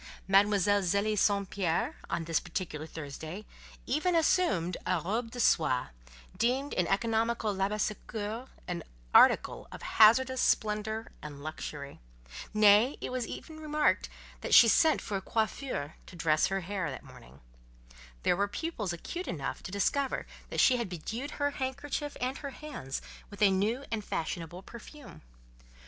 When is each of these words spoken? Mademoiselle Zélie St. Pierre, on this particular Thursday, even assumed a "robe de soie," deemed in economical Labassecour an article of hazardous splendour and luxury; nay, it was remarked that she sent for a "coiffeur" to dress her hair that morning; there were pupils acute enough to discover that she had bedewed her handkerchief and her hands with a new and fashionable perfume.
Mademoiselle 0.27 0.81
Zélie 0.81 1.15
St. 1.15 1.47
Pierre, 1.51 1.95
on 2.09 2.23
this 2.23 2.39
particular 2.39 2.87
Thursday, 2.87 3.45
even 3.85 4.15
assumed 4.15 4.75
a 4.83 4.99
"robe 4.99 5.29
de 5.29 5.39
soie," 5.39 5.89
deemed 6.35 6.73
in 6.73 6.87
economical 6.87 7.53
Labassecour 7.53 8.47
an 8.67 8.81
article 9.13 9.67
of 9.71 9.83
hazardous 9.83 10.41
splendour 10.41 11.11
and 11.21 11.43
luxury; 11.43 11.99
nay, 12.51 12.97
it 12.99 13.11
was 13.11 13.27
remarked 13.47 14.09
that 14.39 14.55
she 14.55 14.67
sent 14.67 15.01
for 15.01 15.17
a 15.17 15.21
"coiffeur" 15.21 15.93
to 16.07 16.15
dress 16.15 16.47
her 16.47 16.61
hair 16.61 16.89
that 16.89 17.03
morning; 17.03 17.39
there 18.23 18.35
were 18.35 18.47
pupils 18.47 18.91
acute 18.91 19.27
enough 19.27 19.61
to 19.61 19.69
discover 19.71 20.25
that 20.49 20.59
she 20.59 20.77
had 20.77 20.89
bedewed 20.89 21.33
her 21.37 21.51
handkerchief 21.51 22.17
and 22.19 22.39
her 22.39 22.49
hands 22.49 23.03
with 23.29 23.39
a 23.43 23.51
new 23.51 23.85
and 23.91 24.03
fashionable 24.03 24.63
perfume. 24.63 25.21